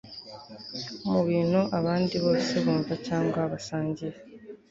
[1.11, 4.15] Mubintu abandi bose bumva cyangwa basangiye